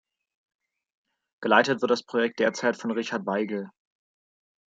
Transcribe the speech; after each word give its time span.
Geleitet 1.43 1.81
wird 1.81 1.91
das 1.91 2.01
Projekt 2.03 2.39
derzeit 2.39 2.75
von 2.75 2.89
Richard 2.89 3.27
Weigel. 3.27 3.69